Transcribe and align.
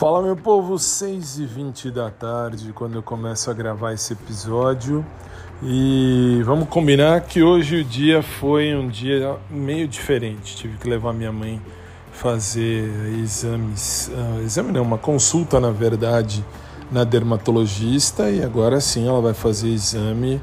Fala 0.00 0.22
meu 0.22 0.34
povo, 0.34 0.78
6 0.78 1.40
e 1.40 1.44
20 1.44 1.90
da 1.90 2.08
tarde 2.08 2.72
quando 2.72 2.94
eu 2.94 3.02
começo 3.02 3.50
a 3.50 3.52
gravar 3.52 3.92
esse 3.92 4.14
episódio 4.14 5.04
e 5.62 6.40
vamos 6.42 6.70
combinar 6.70 7.20
que 7.20 7.42
hoje 7.42 7.82
o 7.82 7.84
dia 7.84 8.22
foi 8.22 8.74
um 8.74 8.88
dia 8.88 9.36
meio 9.50 9.86
diferente. 9.86 10.56
Tive 10.56 10.78
que 10.78 10.88
levar 10.88 11.12
minha 11.12 11.30
mãe 11.30 11.60
fazer 12.12 12.90
exames, 13.22 14.10
uh, 14.10 14.40
exame 14.42 14.72
não, 14.72 14.80
uma 14.80 14.96
consulta 14.96 15.60
na 15.60 15.70
verdade 15.70 16.42
na 16.90 17.04
dermatologista 17.04 18.30
e 18.30 18.42
agora 18.42 18.80
sim 18.80 19.06
ela 19.06 19.20
vai 19.20 19.34
fazer 19.34 19.68
exame 19.68 20.40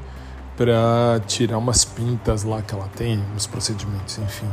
para 0.56 1.20
tirar 1.26 1.58
umas 1.58 1.84
pintas 1.84 2.44
lá 2.44 2.62
que 2.62 2.72
ela 2.72 2.88
tem, 2.94 3.20
uns 3.34 3.48
procedimentos, 3.48 4.18
enfim. 4.18 4.46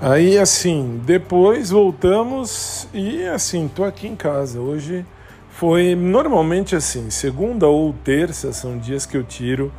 Aí 0.00 0.38
assim, 0.38 1.00
depois 1.04 1.70
voltamos 1.70 2.86
e 2.94 3.24
assim, 3.24 3.66
tô 3.66 3.82
aqui 3.82 4.06
em 4.06 4.14
casa. 4.14 4.60
Hoje 4.60 5.04
foi 5.50 5.96
normalmente 5.96 6.76
assim, 6.76 7.10
segunda 7.10 7.66
ou 7.66 7.92
terça 8.04 8.52
são 8.52 8.78
dias 8.78 9.04
que 9.04 9.16
eu 9.16 9.24
tiro 9.24 9.72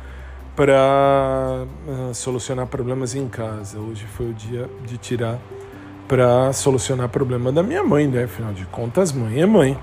para 0.54 1.64
uh, 1.64 2.10
ah, 2.10 2.14
solucionar 2.14 2.66
problemas 2.66 3.14
em 3.14 3.26
casa. 3.28 3.78
Hoje 3.78 4.04
foi 4.04 4.28
o 4.28 4.34
dia 4.34 4.68
de 4.84 4.98
tirar 4.98 5.38
para 6.06 6.52
solucionar 6.52 7.08
problema 7.08 7.50
da 7.50 7.62
minha 7.62 7.82
mãe, 7.82 8.06
né? 8.06 8.24
Afinal 8.24 8.52
de 8.52 8.66
contas, 8.66 9.12
mãe 9.12 9.40
é 9.40 9.46
mãe. 9.46 9.78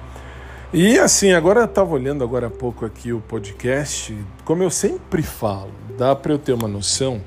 E 0.71 0.99
assim, 0.99 1.31
agora 1.31 1.61
eu 1.61 1.65
estava 1.65 1.91
olhando 1.95 2.23
agora 2.23 2.45
há 2.45 2.51
pouco 2.51 2.85
aqui 2.85 3.11
o 3.11 3.21
podcast, 3.21 4.15
como 4.45 4.61
eu 4.61 4.69
sempre 4.69 5.23
falo, 5.23 5.71
dá 5.97 6.15
para 6.15 6.31
eu 6.31 6.37
ter 6.37 6.53
uma 6.53 6.67
noção 6.67 7.21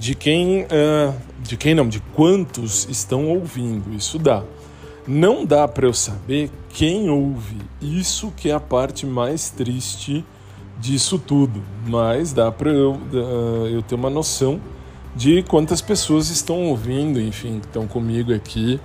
de 0.00 0.14
quem, 0.14 0.62
uh, 0.62 1.14
de 1.42 1.58
quem 1.58 1.74
não, 1.74 1.86
de 1.86 2.00
quantos 2.14 2.88
estão 2.88 3.28
ouvindo. 3.28 3.94
Isso 3.94 4.18
dá. 4.18 4.42
Não 5.06 5.44
dá 5.44 5.68
para 5.68 5.86
eu 5.86 5.92
saber 5.92 6.50
quem 6.70 7.10
ouve. 7.10 7.58
Isso 7.82 8.32
que 8.34 8.48
é 8.48 8.54
a 8.54 8.58
parte 8.58 9.04
mais 9.04 9.50
triste 9.50 10.24
disso 10.78 11.18
tudo. 11.18 11.62
Mas 11.86 12.32
dá 12.32 12.50
para 12.50 12.70
eu, 12.70 12.92
uh, 12.92 13.66
eu 13.70 13.82
ter 13.82 13.94
uma 13.94 14.08
noção 14.08 14.58
de 15.14 15.42
quantas 15.42 15.82
pessoas 15.82 16.30
estão 16.30 16.68
ouvindo, 16.68 17.20
enfim, 17.20 17.58
estão 17.58 17.86
comigo 17.86 18.32
aqui. 18.32 18.80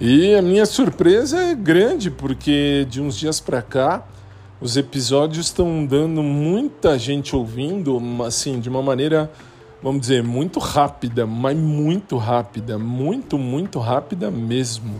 E 0.00 0.36
a 0.36 0.42
minha 0.42 0.66
surpresa 0.66 1.36
é 1.36 1.54
grande 1.56 2.12
porque 2.12 2.86
de 2.88 3.00
uns 3.00 3.18
dias 3.18 3.40
para 3.40 3.60
cá 3.60 4.06
os 4.60 4.76
episódios 4.76 5.46
estão 5.46 5.84
dando 5.84 6.22
muita 6.22 6.96
gente 6.96 7.34
ouvindo, 7.34 8.00
assim, 8.24 8.60
de 8.60 8.68
uma 8.68 8.82
maneira 8.82 9.32
vamos 9.84 10.00
dizer, 10.00 10.22
muito 10.22 10.58
rápida, 10.58 11.26
mas 11.26 11.54
muito 11.54 12.16
rápida, 12.16 12.78
muito, 12.78 13.36
muito 13.36 13.78
rápida 13.78 14.30
mesmo. 14.30 14.98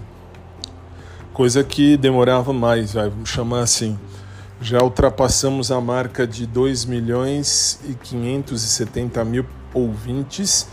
Coisa 1.32 1.64
que 1.64 1.96
demorava 1.96 2.52
mais, 2.52 2.92
vai, 2.92 3.08
vamos 3.08 3.30
chamar 3.30 3.60
assim. 3.60 3.98
Já 4.60 4.82
ultrapassamos 4.82 5.72
a 5.72 5.80
marca 5.80 6.26
de 6.26 6.46
2 6.46 6.84
milhões 6.84 7.80
e 7.88 7.94
570 7.94 9.24
mil 9.24 9.46
ouvintes 9.72 10.68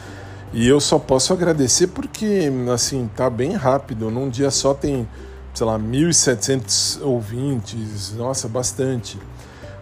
e 0.53 0.67
eu 0.67 0.81
só 0.81 0.99
posso 0.99 1.31
agradecer 1.31 1.87
porque, 1.87 2.51
assim, 2.73 3.09
tá 3.15 3.29
bem 3.29 3.53
rápido. 3.53 4.11
Num 4.11 4.29
dia 4.29 4.51
só 4.51 4.73
tem, 4.73 5.07
sei 5.53 5.65
lá, 5.65 5.79
1.700 5.79 7.01
ouvintes, 7.01 8.13
nossa, 8.13 8.49
bastante. 8.49 9.17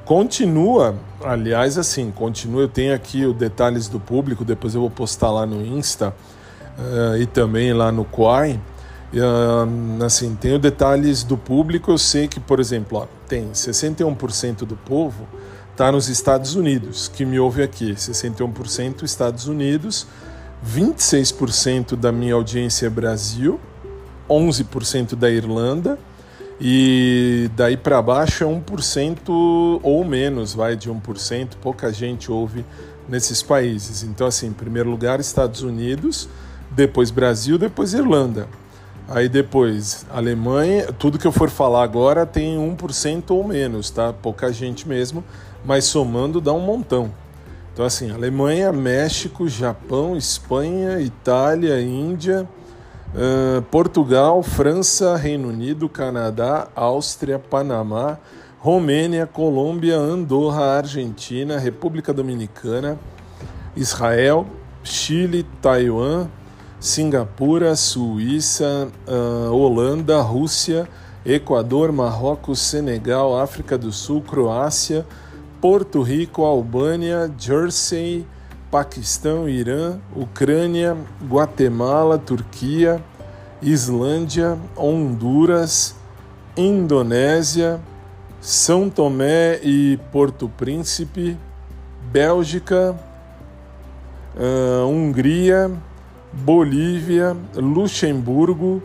Continua, 0.09 0.95
aliás, 1.23 1.77
assim, 1.77 2.09
continua. 2.09 2.61
Eu 2.63 2.67
tenho 2.67 2.95
aqui 2.95 3.27
os 3.27 3.35
detalhes 3.35 3.87
do 3.87 3.99
público, 3.99 4.43
depois 4.43 4.73
eu 4.73 4.81
vou 4.81 4.89
postar 4.89 5.29
lá 5.29 5.45
no 5.45 5.63
Insta 5.63 6.15
uh, 6.79 7.15
e 7.15 7.27
também 7.27 7.73
lá 7.73 7.91
no 7.91 8.03
Quai. 8.03 8.59
Uh, 9.13 10.03
assim, 10.03 10.33
tenho 10.33 10.57
detalhes 10.57 11.21
do 11.21 11.37
público. 11.37 11.91
Eu 11.91 11.99
sei 11.99 12.27
que, 12.27 12.39
por 12.39 12.59
exemplo, 12.59 12.97
ó, 12.97 13.07
tem 13.27 13.51
61% 13.51 14.65
do 14.65 14.75
povo 14.75 15.27
está 15.71 15.91
nos 15.91 16.09
Estados 16.09 16.55
Unidos, 16.55 17.07
que 17.07 17.23
me 17.23 17.39
ouve 17.39 17.61
aqui. 17.61 17.93
61% 17.93 19.03
Estados 19.03 19.47
Unidos, 19.47 20.07
26% 20.67 21.95
da 21.95 22.11
minha 22.11 22.33
audiência 22.33 22.87
é 22.87 22.89
Brasil, 22.89 23.59
11% 24.27 25.15
da 25.15 25.29
Irlanda 25.29 25.99
e 26.59 27.49
daí 27.55 27.77
para 27.77 28.01
baixo 28.01 28.43
é 28.43 28.47
1% 28.47 29.79
ou 29.81 30.03
menos, 30.03 30.53
vai 30.53 30.75
de 30.75 30.89
1%, 30.89 31.55
pouca 31.61 31.91
gente 31.93 32.31
ouve 32.31 32.65
nesses 33.07 33.41
países. 33.41 34.03
Então, 34.03 34.27
assim, 34.27 34.47
em 34.47 34.53
primeiro 34.53 34.89
lugar, 34.89 35.19
Estados 35.19 35.61
Unidos, 35.61 36.27
depois 36.71 37.11
Brasil, 37.11 37.57
depois 37.57 37.93
Irlanda. 37.93 38.47
Aí 39.07 39.27
depois 39.27 40.05
Alemanha, 40.11 40.93
tudo 40.93 41.17
que 41.17 41.25
eu 41.25 41.31
for 41.31 41.49
falar 41.49 41.83
agora 41.83 42.27
tem 42.27 42.57
1% 42.57 43.31
ou 43.31 43.43
menos, 43.43 43.89
tá? 43.89 44.13
Pouca 44.13 44.53
gente 44.53 44.87
mesmo, 44.87 45.23
mas 45.65 45.85
somando 45.85 46.39
dá 46.39 46.53
um 46.53 46.59
montão. 46.59 47.11
Então, 47.73 47.83
assim, 47.85 48.11
Alemanha, 48.11 48.71
México, 48.71 49.47
Japão, 49.47 50.15
Espanha, 50.15 50.99
Itália, 50.99 51.81
Índia, 51.81 52.47
Portugal, 53.71 54.43
França, 54.43 55.15
Reino 55.15 55.49
Unido, 55.49 55.89
Canadá, 55.89 56.67
Áustria, 56.75 57.39
Panamá, 57.39 58.19
Romênia, 58.59 59.25
Colômbia, 59.25 59.97
Andorra, 59.97 60.77
Argentina, 60.77 61.57
República 61.57 62.13
Dominicana, 62.13 62.99
Israel, 63.75 64.45
Chile, 64.83 65.45
Taiwan, 65.61 66.27
Singapura, 66.79 67.75
Suíça, 67.75 68.89
uh, 69.07 69.53
Holanda, 69.53 70.21
Rússia, 70.21 70.87
Equador, 71.25 71.91
Marrocos, 71.91 72.59
Senegal, 72.59 73.39
África 73.39 73.77
do 73.77 73.91
Sul, 73.91 74.21
Croácia, 74.21 75.05
Porto 75.61 76.01
Rico, 76.01 76.43
Albânia, 76.43 77.31
Jersey, 77.37 78.25
Paquistão, 78.71 79.49
Irã, 79.49 79.99
Ucrânia, 80.15 80.95
Guatemala, 81.27 82.17
Turquia, 82.17 83.03
Islândia, 83.61 84.57
Honduras, 84.77 85.95
Indonésia, 86.55 87.79
São 88.39 88.89
Tomé 88.89 89.59
e 89.63 89.99
Porto 90.11 90.47
Príncipe, 90.49 91.37
Bélgica, 92.11 92.95
uh, 94.35 94.87
Hungria, 94.87 95.71
Bolívia, 96.31 97.35
Luxemburgo, 97.55 98.83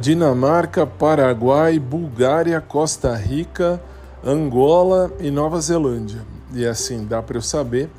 Dinamarca, 0.00 0.86
Paraguai, 0.86 1.78
Bulgária, 1.78 2.60
Costa 2.60 3.14
Rica, 3.14 3.80
Angola 4.24 5.10
e 5.20 5.30
Nova 5.30 5.60
Zelândia. 5.60 6.20
E 6.52 6.64
assim 6.64 7.04
dá 7.04 7.20
para 7.22 7.38
eu 7.38 7.42
saber 7.42 7.90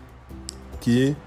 que, 0.88 1.18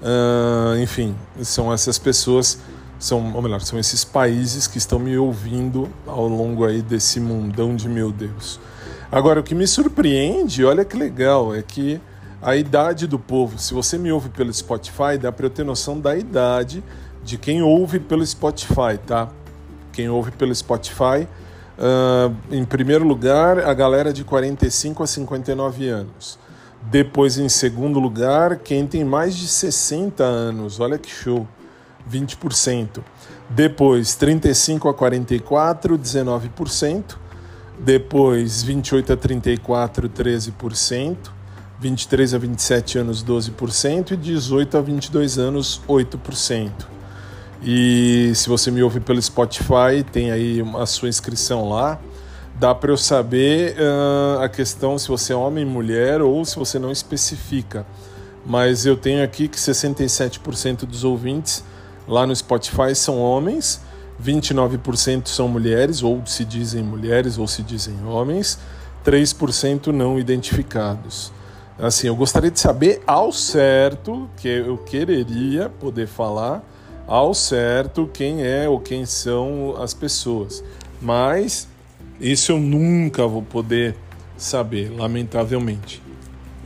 uh, 0.00 0.78
enfim, 0.80 1.12
são 1.42 1.72
essas 1.72 1.98
pessoas, 1.98 2.60
são, 3.00 3.34
ou 3.34 3.42
melhor, 3.42 3.60
são 3.62 3.76
esses 3.76 4.04
países 4.04 4.68
que 4.68 4.78
estão 4.78 4.96
me 4.96 5.18
ouvindo 5.18 5.88
ao 6.06 6.28
longo 6.28 6.64
aí 6.64 6.80
desse 6.80 7.18
mundão 7.18 7.74
de 7.74 7.88
meu 7.88 8.12
Deus. 8.12 8.60
Agora, 9.10 9.40
o 9.40 9.42
que 9.42 9.56
me 9.56 9.66
surpreende, 9.66 10.64
olha 10.64 10.84
que 10.84 10.96
legal, 10.96 11.52
é 11.52 11.62
que 11.62 12.00
a 12.40 12.54
idade 12.54 13.08
do 13.08 13.18
povo, 13.18 13.58
se 13.58 13.74
você 13.74 13.98
me 13.98 14.12
ouve 14.12 14.28
pelo 14.28 14.54
Spotify, 14.54 15.18
dá 15.20 15.32
para 15.32 15.46
eu 15.46 15.50
ter 15.50 15.64
noção 15.64 15.98
da 15.98 16.16
idade 16.16 16.84
de 17.24 17.36
quem 17.36 17.60
ouve 17.60 17.98
pelo 17.98 18.24
Spotify, 18.24 19.00
tá? 19.04 19.28
Quem 19.92 20.08
ouve 20.08 20.30
pelo 20.30 20.54
Spotify, 20.54 21.26
uh, 21.76 22.32
em 22.52 22.64
primeiro 22.64 23.04
lugar, 23.04 23.58
a 23.66 23.74
galera 23.74 24.12
de 24.12 24.22
45 24.22 25.02
a 25.02 25.06
59 25.08 25.88
anos. 25.88 26.38
Depois, 26.82 27.38
em 27.38 27.48
segundo 27.48 27.98
lugar, 27.98 28.56
quem 28.58 28.86
tem 28.86 29.04
mais 29.04 29.36
de 29.36 29.46
60 29.46 30.22
anos, 30.22 30.80
olha 30.80 30.98
que 30.98 31.10
show, 31.10 31.46
20%. 32.10 33.00
Depois, 33.50 34.14
35 34.14 34.88
a 34.88 34.94
44, 34.94 35.98
19%. 35.98 37.16
Depois, 37.78 38.62
28 38.62 39.12
a 39.12 39.16
34, 39.16 40.08
13%. 40.08 41.16
23 41.80 42.34
a 42.34 42.38
27 42.38 42.98
anos, 42.98 43.24
12%. 43.24 44.12
E 44.12 44.16
18 44.16 44.78
a 44.78 44.80
22 44.80 45.38
anos, 45.38 45.80
8%. 45.86 46.72
E 47.62 48.32
se 48.34 48.48
você 48.48 48.70
me 48.70 48.82
ouve 48.82 49.00
pelo 49.00 49.20
Spotify, 49.20 50.04
tem 50.10 50.30
aí 50.30 50.62
a 50.78 50.86
sua 50.86 51.08
inscrição 51.08 51.68
lá 51.68 51.98
dá 52.58 52.74
para 52.74 52.90
eu 52.90 52.96
saber 52.96 53.76
uh, 53.78 54.42
a 54.42 54.48
questão 54.48 54.98
se 54.98 55.08
você 55.08 55.32
é 55.32 55.36
homem, 55.36 55.64
mulher 55.64 56.20
ou 56.20 56.44
se 56.44 56.56
você 56.56 56.78
não 56.78 56.90
especifica. 56.90 57.86
Mas 58.44 58.84
eu 58.84 58.96
tenho 58.96 59.22
aqui 59.22 59.46
que 59.46 59.56
67% 59.56 60.84
dos 60.84 61.04
ouvintes 61.04 61.62
lá 62.06 62.26
no 62.26 62.34
Spotify 62.34 62.94
são 62.94 63.20
homens, 63.20 63.80
29% 64.22 65.28
são 65.28 65.46
mulheres, 65.46 66.02
ou 66.02 66.22
se 66.26 66.44
dizem 66.44 66.82
mulheres 66.82 67.38
ou 67.38 67.46
se 67.46 67.62
dizem 67.62 67.94
homens, 68.04 68.58
3% 69.04 69.88
não 69.88 70.18
identificados. 70.18 71.32
Assim, 71.78 72.08
eu 72.08 72.16
gostaria 72.16 72.50
de 72.50 72.58
saber 72.58 73.00
ao 73.06 73.30
certo, 73.30 74.28
que 74.36 74.48
eu 74.48 74.78
quereria 74.78 75.68
poder 75.68 76.08
falar 76.08 76.64
ao 77.06 77.32
certo 77.32 78.10
quem 78.12 78.42
é 78.42 78.68
ou 78.68 78.80
quem 78.80 79.06
são 79.06 79.76
as 79.80 79.94
pessoas. 79.94 80.64
Mas 81.00 81.67
isso 82.20 82.52
eu 82.52 82.58
nunca 82.58 83.26
vou 83.26 83.42
poder 83.42 83.94
saber, 84.36 84.90
lamentavelmente. 84.90 86.02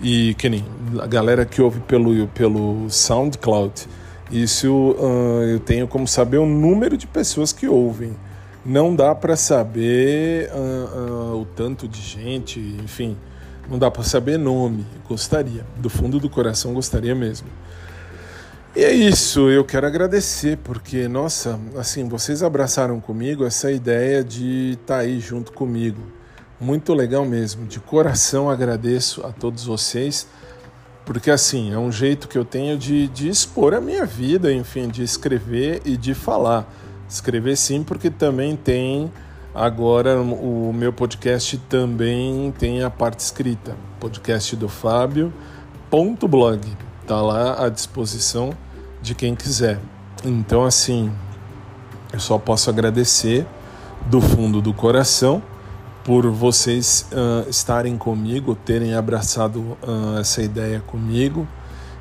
E 0.03 0.35
que 0.35 0.49
nem 0.49 0.65
a 1.01 1.07
galera 1.07 1.45
que 1.45 1.63
ouve 1.63 1.81
pelo, 1.81 2.27
pelo 2.29 2.89
SoundCloud, 2.91 3.87
isso 4.31 4.97
uh, 4.99 5.43
eu 5.43 5.61
tenho 5.61 5.87
como 5.87 6.09
saber 6.09 6.39
o 6.39 6.47
número 6.47 6.97
de 6.97 7.07
pessoas 7.07 7.53
que 7.53 7.69
ouvem. 7.69 8.17
Não 8.65 8.95
dá 8.95 9.15
para 9.15 9.37
saber 9.37 10.51
uh, 10.53 11.35
uh, 11.35 11.41
o 11.41 11.45
tanto 11.45 11.87
de 11.87 12.01
gente, 12.01 12.59
enfim, 12.83 13.17
não 13.69 13.79
dá 13.79 13.91
para 13.91 14.03
saber 14.03 14.39
nome. 14.39 14.87
Gostaria, 15.09 15.67
do 15.77 15.91
fundo 15.91 16.19
do 16.19 16.31
coração 16.31 16.73
gostaria 16.73 17.15
mesmo. 17.15 17.49
E 18.75 18.83
é 18.83 18.91
isso, 18.91 19.51
eu 19.51 19.67
quero 19.67 19.87
agradecer 19.87 20.57
porque, 20.65 21.07
nossa, 21.07 21.61
assim, 21.77 22.09
vocês 22.09 22.43
abraçaram 22.43 22.99
comigo 23.01 23.45
essa 23.45 23.71
ideia 23.71 24.25
de 24.25 24.79
estar 24.81 24.95
tá 24.95 25.01
aí 25.01 25.21
junto 25.21 25.53
comigo. 25.53 26.01
Muito 26.59 26.95
legal 26.95 27.27
mesmo, 27.27 27.67
de 27.67 27.79
coração 27.79 28.49
agradeço 28.49 29.27
a 29.27 29.31
todos 29.31 29.67
vocês, 29.67 30.27
porque 31.05 31.31
assim, 31.31 31.71
é 31.71 31.77
um 31.77 31.93
jeito 31.93 32.27
que 32.27 32.39
eu 32.39 32.47
tenho 32.47 32.79
de, 32.79 33.09
de 33.09 33.29
expor 33.29 33.75
a 33.75 33.81
minha 33.81 34.07
vida, 34.07 34.51
enfim, 34.51 34.89
de 34.89 35.03
escrever 35.03 35.83
e 35.85 35.95
de 35.95 36.15
falar. 36.15 36.67
Escrever 37.07 37.59
sim, 37.59 37.83
porque 37.83 38.09
também 38.09 38.57
tem 38.57 39.13
agora 39.55 40.19
o 40.19 40.73
meu 40.73 40.95
podcast 40.95 41.59
também 41.69 42.51
tem 42.59 42.83
a 42.83 42.89
parte 42.89 43.21
escrita, 43.21 43.77
podcast 44.01 44.57
do 44.57 44.67
Fábio 44.67 45.31
ponto 45.91 46.27
blog 46.27 46.59
Tá 47.07 47.21
lá 47.21 47.65
à 47.65 47.69
disposição 47.69 48.57
de 49.03 49.15
quem 49.15 49.35
quiser. 49.35 49.81
Então, 50.25 50.65
assim, 50.65 51.13
eu 52.13 52.21
só 52.21 52.39
posso 52.39 52.71
agradecer 52.71 53.47
do 54.07 54.21
fundo 54.21 54.63
do 54.63 54.73
coração 54.73 55.43
por 56.05 56.29
vocês 56.31 57.07
uh, 57.13 57.49
estarem 57.49 57.97
comigo, 57.97 58.55
terem 58.55 58.95
abraçado 58.95 59.77
uh, 59.83 60.19
essa 60.21 60.43
ideia 60.43 60.81
comigo. 60.81 61.47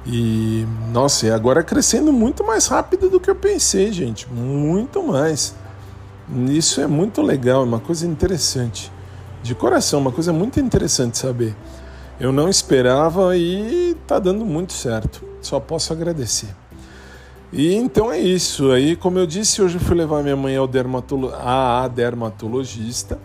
E, 0.05 0.65
nossa, 0.91 1.27
e 1.27 1.31
agora 1.31 1.63
crescendo 1.63 2.11
muito 2.11 2.43
mais 2.43 2.67
rápido 2.67 3.09
do 3.09 3.19
que 3.19 3.29
eu 3.29 3.35
pensei, 3.35 3.91
gente. 3.91 4.27
Muito 4.31 5.03
mais. 5.03 5.55
Isso 6.49 6.81
é 6.81 6.87
muito 6.87 7.21
legal, 7.21 7.61
é 7.61 7.65
uma 7.65 7.79
coisa 7.79 8.07
interessante. 8.07 8.91
De 9.43 9.53
coração, 9.53 9.99
uma 9.99 10.11
coisa 10.11 10.31
muito 10.31 10.59
interessante 10.59 11.17
saber. 11.17 11.55
Eu 12.19 12.31
não 12.31 12.47
esperava 12.47 13.35
e 13.35 13.95
tá 14.07 14.19
dando 14.19 14.45
muito 14.45 14.73
certo. 14.73 15.23
Só 15.41 15.59
posso 15.59 15.91
agradecer. 15.91 16.60
E 17.51 17.75
então 17.75 18.11
é 18.11 18.19
isso. 18.19 18.71
Aí, 18.71 18.95
como 18.95 19.19
eu 19.19 19.27
disse, 19.27 19.61
hoje 19.61 19.75
eu 19.75 19.81
fui 19.81 19.95
levar 19.95 20.23
minha 20.23 20.35
mãe 20.35 20.55
ao 20.55 20.67
dermatolo 20.67 21.33
a 21.33 21.87
dermatologista. 21.87 23.19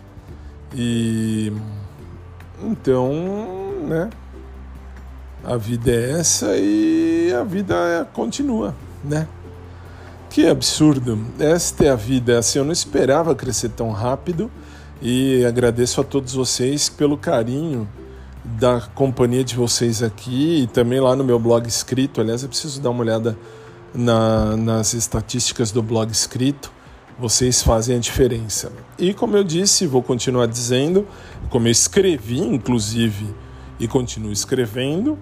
E 0.75 1.51
então, 2.61 3.11
né? 3.87 4.09
A 5.43 5.55
vida 5.55 5.91
é 5.91 6.19
essa 6.19 6.57
e 6.57 7.31
a 7.33 7.43
vida 7.43 8.07
continua, 8.13 8.75
né? 9.01 9.27
Que 10.29 10.45
absurdo. 10.47 11.17
Esta 11.39 11.85
é 11.85 11.89
a 11.89 11.95
vida. 11.95 12.37
Assim, 12.37 12.59
eu 12.59 12.65
não 12.65 12.73
esperava 12.73 13.33
crescer 13.33 13.69
tão 13.69 13.91
rápido 13.91 14.51
e 15.01 15.45
agradeço 15.45 16.01
a 16.01 16.03
todos 16.03 16.33
vocês 16.33 16.89
pelo 16.89 17.17
carinho 17.17 17.87
da 18.43 18.81
companhia 18.93 19.43
de 19.43 19.55
vocês 19.55 20.03
aqui 20.03 20.63
e 20.63 20.67
também 20.67 20.99
lá 20.99 21.15
no 21.15 21.23
meu 21.23 21.39
blog 21.39 21.65
escrito. 21.67 22.19
Aliás, 22.19 22.43
eu 22.43 22.49
preciso 22.49 22.81
dar 22.81 22.89
uma 22.89 23.01
olhada 23.01 23.37
na, 23.93 24.55
nas 24.57 24.93
estatísticas 24.93 25.71
do 25.71 25.81
blog 25.81 26.11
escrito. 26.11 26.71
Vocês 27.19 27.63
fazem 27.63 27.95
a 27.95 27.99
diferença. 27.99 28.71
E 28.97 29.13
como 29.13 29.35
eu 29.35 29.43
disse, 29.43 29.87
vou 29.87 30.03
continuar 30.03 30.45
dizendo, 30.45 31.07
como 31.49 31.67
eu 31.67 31.71
escrevi, 31.71 32.39
inclusive, 32.39 33.33
e 33.79 33.87
continuo 33.87 34.31
escrevendo, 34.31 35.17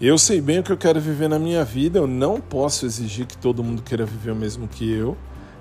eu 0.00 0.16
sei 0.16 0.40
bem 0.40 0.58
o 0.58 0.62
que 0.62 0.72
eu 0.72 0.78
quero 0.78 0.98
viver 1.00 1.28
na 1.28 1.38
minha 1.38 1.62
vida. 1.64 1.98
Eu 1.98 2.06
não 2.06 2.40
posso 2.40 2.86
exigir 2.86 3.26
que 3.26 3.36
todo 3.36 3.62
mundo 3.62 3.82
queira 3.82 4.06
viver 4.06 4.30
o 4.30 4.36
mesmo 4.36 4.66
que 4.66 4.90
eu, 4.90 5.16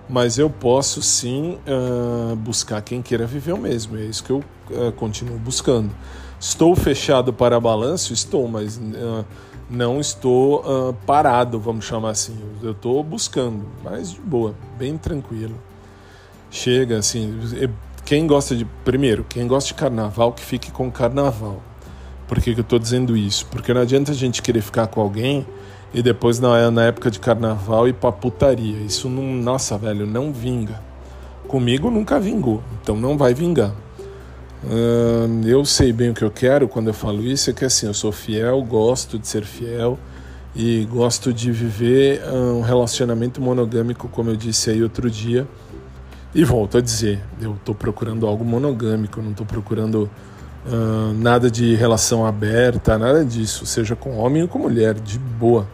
mas 0.07 0.38
eu 0.38 0.50
posso 0.50 1.01
sim 1.01 1.57
uh, 1.68 2.36
buscar 2.38 2.81
quem 2.81 3.01
queira 3.01 3.25
viver 3.25 3.51
o 3.51 3.57
mesmo. 3.57 3.98
É 3.98 4.06
isso 4.06 4.24
que 4.24 4.31
eu 4.31 4.38
uh, 4.72 4.92
continuo 4.94 5.38
buscando. 5.38 5.92
Estou 6.40 6.74
fechado 6.74 7.34
para 7.34 7.60
balanço? 7.60 8.13
Estou, 8.13 8.48
mas 8.48 8.78
uh, 8.78 9.25
não 9.69 10.00
estou 10.00 10.62
uh, 10.62 10.94
parado, 11.06 11.60
vamos 11.60 11.86
chamar 11.86 12.12
assim. 12.12 12.36
Eu 12.62 12.71
estou 12.71 13.04
buscando, 13.04 13.66
mas 13.83 14.12
de 14.12 14.19
boa, 14.19 14.56
bem 14.77 14.98
tranquilo. 14.98 15.56
Chega 16.50 16.98
assim, 16.98 17.39
quem 18.04 18.25
gosta 18.25 18.56
de. 18.56 18.66
Primeiro, 18.83 19.24
quem 19.30 19.48
gosta 19.48 19.68
de 19.68 19.75
carnaval, 19.75 20.33
que 20.33 20.42
fique 20.42 20.71
com 20.71 20.89
carnaval. 20.89 21.62
Por 22.27 22.42
que, 22.42 22.54
que 22.54 22.60
eu 22.60 22.63
estou 22.63 22.80
dizendo 22.80 23.16
isso? 23.16 23.45
Porque 23.48 23.74
não 23.74 23.81
adianta 23.81 24.12
a 24.12 24.16
gente 24.16 24.42
querer 24.42 24.62
ficar 24.62 24.88
com 24.88 25.01
alguém 25.01 25.45
e 25.94 26.01
depois 26.01 26.39
na, 26.39 26.69
na 26.69 26.86
época 26.86 27.10
de 27.10 27.19
carnaval 27.19 27.88
ir 27.88 27.94
pra 27.94 28.12
putaria. 28.12 28.80
Isso 28.80 29.10
não. 29.10 29.24
Nossa, 29.24 29.77
velho, 29.77 30.07
não 30.07 30.33
vinga. 30.33 30.81
Comigo 31.48 31.89
nunca 31.89 32.19
vingou, 32.19 32.62
então 32.81 32.95
não 32.95 33.18
vai 33.18 33.33
vingar 33.33 33.74
eu 35.45 35.63
sei 35.63 35.94
bem 35.94 36.09
o 36.09 36.13
que 36.13 36.23
eu 36.23 36.31
quero 36.31 36.67
quando 36.67 36.88
eu 36.88 36.94
falo 36.94 37.23
isso, 37.23 37.50
é 37.50 37.53
que 37.53 37.63
assim, 37.63 37.88
eu 37.88 37.94
sou 37.94 38.11
fiel, 38.11 38.61
gosto 38.61 39.17
de 39.17 39.27
ser 39.27 39.45
fiel 39.45 39.97
e 40.56 40.85
gosto 40.85 41.31
de 41.31 41.51
viver 41.51 42.21
um 42.27 42.61
relacionamento 42.61 43.39
monogâmico, 43.39 44.09
como 44.09 44.29
eu 44.29 44.35
disse 44.35 44.69
aí 44.69 44.83
outro 44.83 45.09
dia. 45.09 45.47
E 46.35 46.44
volto 46.44 46.77
a 46.77 46.81
dizer, 46.81 47.19
eu 47.41 47.53
estou 47.53 47.73
procurando 47.73 48.27
algo 48.27 48.44
monogâmico, 48.44 49.21
não 49.21 49.31
estou 49.31 49.45
procurando 49.45 50.09
uh, 50.65 51.13
nada 51.15 51.50
de 51.50 51.73
relação 51.75 52.25
aberta, 52.25 52.97
nada 52.97 53.25
disso, 53.25 53.65
seja 53.65 53.95
com 53.95 54.17
homem 54.17 54.44
ou 54.44 54.47
com 54.47 54.59
mulher, 54.59 54.94
de 54.94 55.17
boa. 55.17 55.67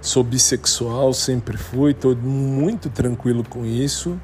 Sou 0.00 0.24
bissexual, 0.24 1.12
sempre 1.12 1.58
fui, 1.58 1.90
estou 1.90 2.16
muito 2.16 2.88
tranquilo 2.88 3.44
com 3.44 3.66
isso 3.66 4.18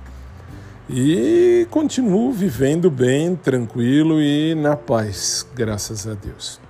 e 0.88 1.66
continuo 1.70 2.30
vivendo 2.32 2.90
bem, 2.90 3.34
tranquilo 3.34 4.20
e 4.20 4.54
na 4.54 4.76
paz, 4.76 5.46
graças 5.54 6.06
a 6.06 6.14
Deus. 6.14 6.60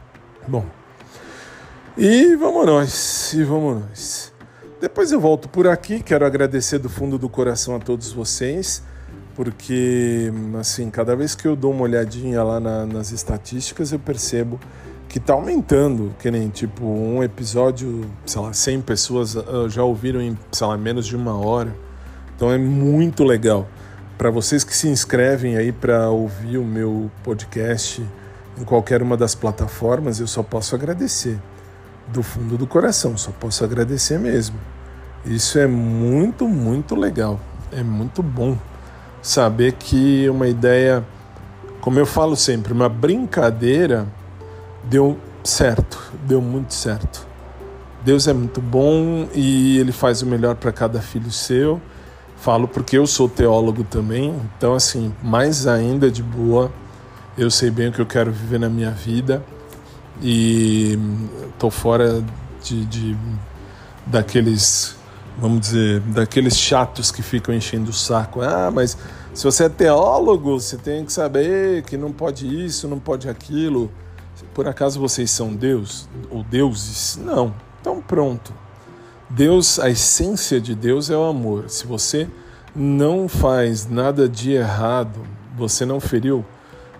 Bom, 0.48 0.64
e 1.98 2.34
vamos 2.36 2.66
nós, 2.66 3.32
e 3.34 3.44
vamos 3.44 3.82
nós. 3.82 4.32
Depois 4.80 5.12
eu 5.12 5.20
volto 5.20 5.48
por 5.48 5.66
aqui, 5.66 6.02
quero 6.02 6.24
agradecer 6.24 6.78
do 6.78 6.88
fundo 6.88 7.18
do 7.18 7.28
coração 7.28 7.76
a 7.76 7.78
todos 7.78 8.10
vocês, 8.12 8.82
porque 9.34 10.32
assim, 10.58 10.88
cada 10.90 11.14
vez 11.14 11.34
que 11.34 11.46
eu 11.46 11.54
dou 11.54 11.72
uma 11.72 11.82
olhadinha 11.82 12.42
lá 12.42 12.58
na, 12.58 12.86
nas 12.86 13.12
estatísticas, 13.12 13.92
eu 13.92 13.98
percebo 13.98 14.58
que 15.08 15.18
está 15.18 15.34
aumentando, 15.34 16.14
que 16.18 16.30
nem 16.30 16.48
tipo 16.48 16.84
um 16.86 17.22
episódio, 17.22 18.10
sei 18.24 18.40
lá, 18.40 18.52
100 18.52 18.80
pessoas 18.80 19.34
uh, 19.34 19.68
já 19.68 19.82
ouviram 19.82 20.20
em, 20.20 20.38
sei 20.52 20.66
lá, 20.66 20.76
menos 20.76 21.06
de 21.06 21.16
uma 21.16 21.38
hora. 21.38 21.74
Então 22.34 22.50
é 22.50 22.58
muito 22.58 23.24
legal. 23.24 23.66
Para 24.18 24.30
vocês 24.30 24.64
que 24.64 24.74
se 24.74 24.88
inscrevem 24.88 25.56
aí 25.56 25.70
para 25.70 26.08
ouvir 26.08 26.56
o 26.56 26.64
meu 26.64 27.10
podcast 27.22 28.02
em 28.58 28.64
qualquer 28.64 29.02
uma 29.02 29.16
das 29.16 29.34
plataformas, 29.34 30.18
eu 30.20 30.26
só 30.26 30.42
posso 30.42 30.74
agradecer. 30.74 31.38
Do 32.08 32.22
fundo 32.22 32.56
do 32.56 32.66
coração, 32.66 33.16
só 33.18 33.30
posso 33.30 33.62
agradecer 33.62 34.18
mesmo. 34.18 34.56
Isso 35.24 35.58
é 35.58 35.66
muito, 35.66 36.48
muito 36.48 36.94
legal. 36.94 37.38
É 37.70 37.82
muito 37.82 38.22
bom 38.22 38.56
saber 39.20 39.72
que 39.72 40.28
uma 40.30 40.48
ideia, 40.48 41.04
como 41.80 41.98
eu 41.98 42.06
falo 42.06 42.36
sempre, 42.36 42.72
uma 42.72 42.88
brincadeira 42.88 44.06
deu 44.84 45.18
certo, 45.44 46.12
deu 46.22 46.40
muito 46.40 46.72
certo. 46.72 47.26
Deus 48.04 48.28
é 48.28 48.32
muito 48.32 48.62
bom 48.62 49.28
e 49.34 49.78
ele 49.78 49.92
faz 49.92 50.22
o 50.22 50.26
melhor 50.26 50.54
para 50.54 50.72
cada 50.72 51.00
filho 51.00 51.30
seu. 51.30 51.82
Falo 52.36 52.68
porque 52.68 52.98
eu 52.98 53.06
sou 53.06 53.28
teólogo 53.28 53.82
também, 53.84 54.34
então 54.56 54.74
assim, 54.74 55.12
mais 55.22 55.66
ainda 55.66 56.10
de 56.10 56.22
boa, 56.22 56.70
eu 57.36 57.50
sei 57.50 57.70
bem 57.70 57.88
o 57.88 57.92
que 57.92 58.00
eu 58.00 58.06
quero 58.06 58.30
viver 58.30 58.60
na 58.60 58.68
minha 58.68 58.90
vida 58.90 59.42
e 60.22 60.98
tô 61.58 61.70
fora 61.70 62.22
de, 62.62 62.84
de 62.86 63.16
daqueles, 64.06 64.96
vamos 65.38 65.60
dizer, 65.60 66.00
daqueles 66.00 66.56
chatos 66.56 67.10
que 67.10 67.22
ficam 67.22 67.54
enchendo 67.54 67.90
o 67.90 67.94
saco. 67.94 68.40
Ah, 68.40 68.70
mas 68.70 68.96
se 69.34 69.44
você 69.44 69.64
é 69.64 69.68
teólogo, 69.68 70.58
você 70.58 70.76
tem 70.76 71.04
que 71.04 71.12
saber 71.12 71.82
que 71.82 71.96
não 71.96 72.12
pode 72.12 72.46
isso, 72.46 72.88
não 72.88 72.98
pode 72.98 73.28
aquilo. 73.28 73.90
Por 74.54 74.66
acaso 74.68 75.00
vocês 75.00 75.30
são 75.30 75.54
Deus 75.54 76.08
ou 76.30 76.42
deuses? 76.42 77.18
Não. 77.22 77.54
Então 77.80 78.00
pronto. 78.00 78.52
Deus, 79.28 79.80
a 79.80 79.90
essência 79.90 80.60
de 80.60 80.74
Deus 80.74 81.10
é 81.10 81.16
o 81.16 81.24
amor. 81.24 81.68
Se 81.68 81.86
você 81.86 82.28
não 82.74 83.28
faz 83.28 83.88
nada 83.88 84.28
de 84.28 84.52
errado, 84.52 85.20
você 85.56 85.84
não 85.84 85.98
feriu 85.98 86.44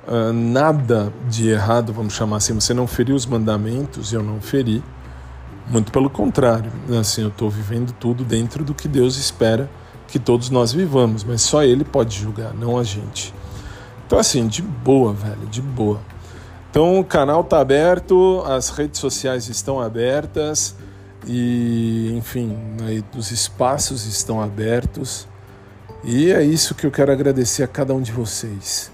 uh, 0.09 0.33
nada 0.33 1.13
de 1.29 1.49
errado, 1.49 1.93
vamos 1.93 2.15
chamar 2.15 2.39
assim, 2.39 2.53
você 2.55 2.75
não 2.75 2.87
feriu 2.87 3.15
os 3.15 3.27
mandamentos, 3.27 4.13
eu 4.13 4.23
não 4.23 4.41
feri. 4.41 4.83
Muito 5.69 5.93
pelo 5.93 6.11
contrário, 6.11 6.71
assim, 6.99 7.23
eu 7.23 7.29
estou 7.29 7.49
vivendo 7.49 7.93
tudo 7.93 8.25
dentro 8.25 8.65
do 8.65 8.75
que 8.75 8.89
Deus 8.89 9.17
espera 9.17 9.71
que 10.09 10.19
todos 10.19 10.51
nós 10.51 10.73
vivamos, 10.73 11.25
mas 11.25 11.43
só 11.43 11.63
Ele 11.63 11.85
pode 11.85 12.17
julgar, 12.17 12.55
não 12.55 12.79
a 12.79 12.85
gente. 12.85 13.35
Então, 14.07 14.19
assim, 14.19 14.47
de 14.47 14.63
boa, 14.63 15.13
velho, 15.13 15.47
de 15.51 15.61
boa. 15.61 16.01
Então, 16.71 16.99
o 17.01 17.05
canal 17.05 17.43
tá 17.43 17.61
aberto, 17.61 18.43
as 18.47 18.69
redes 18.69 19.01
sociais 19.01 19.49
estão 19.49 19.81
abertas 19.81 20.77
e, 21.27 22.15
enfim, 22.17 22.57
aí, 22.87 23.05
os 23.17 23.31
espaços 23.31 24.07
estão 24.07 24.41
abertos. 24.41 25.27
E 26.05 26.31
é 26.31 26.43
isso 26.43 26.75
que 26.75 26.87
eu 26.87 26.91
quero 26.91 27.11
agradecer 27.11 27.65
a 27.65 27.67
cada 27.67 27.93
um 27.93 28.01
de 28.01 28.13
vocês. 28.13 28.93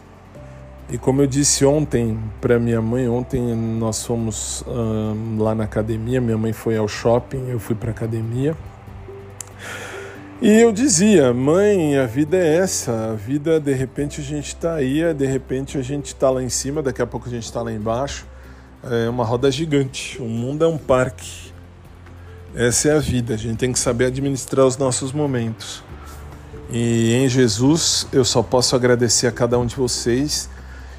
E 0.91 0.99
como 0.99 1.23
eu 1.23 1.27
disse 1.27 1.65
ontem 1.65 2.19
para 2.41 2.59
minha 2.59 2.81
mãe, 2.81 3.09
ontem 3.09 3.55
nós 3.55 4.05
fomos 4.05 4.65
lá 5.39 5.55
na 5.55 5.65
academia, 5.65 6.21
minha 6.21 6.37
mãe 6.37 6.53
foi 6.53 6.77
ao 6.77 6.89
shopping, 6.89 7.49
eu 7.49 7.59
fui 7.59 7.75
para 7.75 7.91
academia. 7.91 8.57
E 10.41 10.61
eu 10.61 10.73
dizia, 10.73 11.33
mãe, 11.33 11.97
a 11.99 12.05
vida 12.05 12.37
é 12.37 12.57
essa, 12.57 13.13
a 13.13 13.15
vida 13.15 13.61
de 13.61 13.73
repente 13.73 14.21
a 14.21 14.25
gente 14.25 14.49
está 14.49 14.75
aí, 14.75 15.15
de 15.15 15.25
repente 15.25 15.79
a 15.79 15.83
gente 15.83 16.07
está 16.07 16.29
lá 16.31 16.43
em 16.43 16.49
cima, 16.49 16.83
daqui 16.83 17.01
a 17.01 17.07
pouco 17.07 17.29
a 17.29 17.31
gente 17.31 17.45
está 17.45 17.63
lá 17.63 17.73
embaixo. 17.73 18.27
É 18.83 19.09
uma 19.09 19.25
roda 19.25 19.51
gigante, 19.51 20.21
o 20.21 20.25
mundo 20.25 20.65
é 20.65 20.69
um 20.69 20.77
parque. 20.77 21.52
Essa 22.55 22.89
é 22.89 22.97
a 22.97 22.99
vida, 22.99 23.33
a 23.33 23.37
gente 23.37 23.57
tem 23.57 23.73
que 23.73 23.79
saber 23.79 24.07
administrar 24.07 24.67
os 24.67 24.77
nossos 24.77 25.11
momentos. 25.11 25.83
E 26.71 27.15
em 27.15 27.29
Jesus 27.29 28.07
eu 28.13 28.25
só 28.25 28.43
posso 28.43 28.77
agradecer 28.77 29.27
a 29.27 29.33
cada 29.33 29.59
um 29.59 29.65
de 29.65 29.75
vocês 29.75 30.51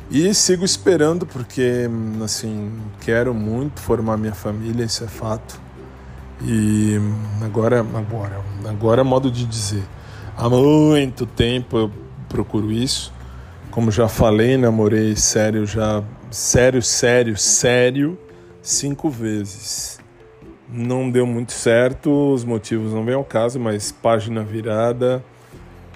e 0.10 0.34
sigo 0.34 0.66
esperando 0.66 1.26
porque 1.26 1.90
assim, 2.24 2.72
quero 3.02 3.34
muito 3.34 3.80
formar 3.80 4.18
minha 4.18 4.34
família, 4.34 4.84
isso 4.84 5.04
é 5.04 5.08
fato. 5.08 5.60
E 6.44 7.00
agora, 7.42 7.80
agora, 7.82 8.42
agora 8.68 9.02
é 9.02 9.04
modo 9.04 9.30
de 9.30 9.46
dizer. 9.46 9.84
Há 10.36 10.50
muito 10.50 11.26
tempo 11.26 11.78
eu 11.78 11.92
procuro 12.28 12.72
isso. 12.72 13.14
Como 13.70 13.92
já 13.92 14.08
falei, 14.08 14.58
namorei 14.58 15.16
sério 15.16 15.66
já 15.66 16.04
sério, 16.32 16.82
sério, 16.82 17.38
sério 17.38 18.18
cinco 18.62 19.10
vezes. 19.10 20.03
Não 20.76 21.08
deu 21.08 21.28
muito 21.28 21.52
certo, 21.52 22.34
os 22.34 22.44
motivos 22.44 22.92
não 22.92 23.06
vêm 23.06 23.14
ao 23.14 23.24
caso, 23.24 23.60
mas 23.60 23.92
página 23.92 24.42
virada, 24.42 25.24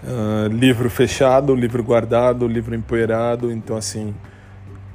uh, 0.03 0.47
livro 0.53 0.87
fechado, 0.87 1.55
livro 1.55 1.83
guardado, 1.83 2.47
livro 2.47 2.75
empoeirado. 2.75 3.51
Então, 3.51 3.75
assim, 3.75 4.13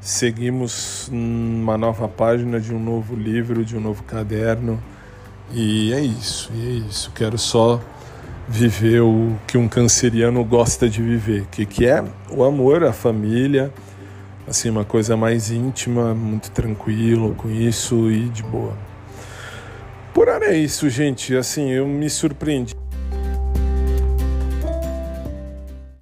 seguimos 0.01 1.09
uma 1.09 1.77
nova 1.77 2.07
página 2.07 2.61
de 2.61 2.73
um 2.73 2.79
novo 2.79 3.17
livro, 3.17 3.65
de 3.65 3.77
um 3.77 3.81
novo 3.81 4.05
caderno. 4.05 4.81
E 5.53 5.93
é 5.93 6.01
isso, 6.01 6.53
e 6.55 6.65
é 6.65 6.89
isso. 6.89 7.11
Quero 7.13 7.37
só 7.37 7.81
viver 8.49 9.01
o 9.01 9.35
que 9.49 9.59
um 9.59 9.67
canceriano 9.67 10.45
gosta 10.45 10.89
de 10.89 11.03
viver, 11.03 11.47
que, 11.51 11.67
que 11.67 11.87
é 11.87 12.05
o 12.31 12.45
amor, 12.45 12.85
a 12.85 12.93
família, 12.93 13.75
assim, 14.47 14.71
uma 14.71 14.85
coisa 14.85 15.17
mais 15.17 15.51
íntima, 15.51 16.15
muito 16.15 16.53
tranquilo 16.53 17.35
com 17.35 17.51
isso 17.51 18.09
e 18.13 18.29
de 18.29 18.45
boa. 18.45 18.92
É 20.45 20.57
isso, 20.57 20.91
gente. 20.91 21.37
Assim, 21.37 21.71
eu 21.71 21.87
me 21.87 22.11
surpreendi. 22.11 22.82